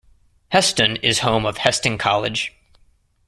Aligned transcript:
Hesston 0.51 0.97
is 1.03 1.19
home 1.19 1.45
of 1.45 1.59
Hesston 1.59 1.99
College. 1.99 2.57